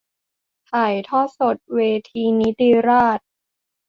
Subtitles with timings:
[0.71, 1.79] ถ่ายทอดสดเว
[2.11, 3.25] ทีนิติราษฎร์